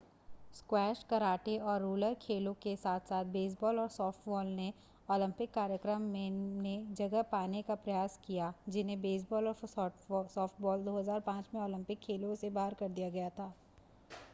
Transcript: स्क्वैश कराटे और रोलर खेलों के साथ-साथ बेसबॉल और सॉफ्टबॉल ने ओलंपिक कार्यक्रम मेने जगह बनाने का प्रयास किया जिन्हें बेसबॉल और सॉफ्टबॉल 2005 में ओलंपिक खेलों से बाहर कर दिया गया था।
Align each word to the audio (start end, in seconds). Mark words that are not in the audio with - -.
स्क्वैश 0.53 1.03
कराटे 1.09 1.57
और 1.57 1.81
रोलर 1.81 2.13
खेलों 2.13 2.53
के 2.53 2.75
साथ-साथ 2.75 3.25
बेसबॉल 3.25 3.79
और 3.79 3.87
सॉफ्टबॉल 3.87 4.45
ने 4.45 4.73
ओलंपिक 5.11 5.53
कार्यक्रम 5.53 6.01
मेने 6.01 6.75
जगह 6.91 7.21
बनाने 7.21 7.61
का 7.61 7.75
प्रयास 7.75 8.19
किया 8.25 8.53
जिन्हें 8.69 9.01
बेसबॉल 9.01 9.47
और 9.47 9.67
सॉफ्टबॉल 10.27 10.83
2005 10.83 11.53
में 11.55 11.61
ओलंपिक 11.61 11.99
खेलों 11.99 12.35
से 12.35 12.49
बाहर 12.49 12.73
कर 12.73 12.89
दिया 12.89 13.09
गया 13.09 13.29
था। 13.29 13.53